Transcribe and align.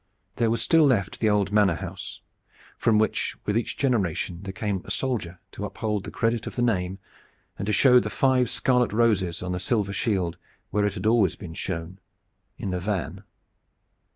There 0.37 0.49
was 0.49 0.63
still 0.63 0.85
left 0.85 1.19
the 1.19 1.29
old 1.29 1.51
manor 1.51 1.75
house 1.75 2.21
from 2.79 2.97
which 2.97 3.35
with 3.45 3.55
each 3.55 3.77
generation 3.77 4.39
there 4.41 4.51
came 4.51 4.81
a 4.83 4.89
soldier 4.89 5.39
to 5.51 5.63
uphold 5.63 6.05
the 6.05 6.09
credit 6.09 6.47
of 6.47 6.55
the 6.55 6.63
name 6.63 6.97
and 7.59 7.67
to 7.67 7.71
show 7.71 7.99
the 7.99 8.09
five 8.09 8.49
scarlet 8.49 8.93
roses 8.93 9.43
on 9.43 9.51
the 9.51 9.59
silver 9.59 9.93
shield 9.93 10.39
where 10.71 10.85
it 10.87 10.95
had 10.95 11.05
always 11.05 11.35
been 11.35 11.53
shown 11.53 11.99
in 12.57 12.71
the 12.71 12.79
van. 12.79 13.23